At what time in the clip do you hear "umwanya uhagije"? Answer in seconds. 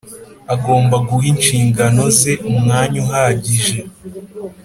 2.49-3.75